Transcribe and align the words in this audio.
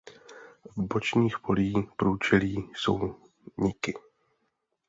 V 0.77 0.81
bočních 0.81 1.39
polí 1.39 1.73
průčelí 1.97 2.69
jsou 2.75 3.15
niky. 3.57 3.93